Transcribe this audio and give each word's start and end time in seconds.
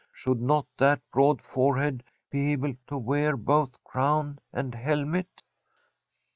Should 0.11 0.41
not 0.41 0.65
that 0.79 0.99
broad 1.11 1.43
forehead 1.43 2.03
be 2.31 2.53
able 2.53 2.73
to 2.87 2.97
wear 2.97 3.37
both 3.37 3.83
crown 3.83 4.39
and 4.51 4.73
helmet 4.73 5.43